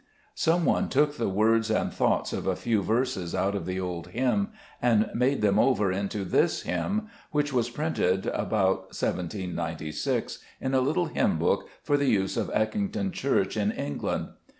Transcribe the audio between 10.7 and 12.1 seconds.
a little hymn book for the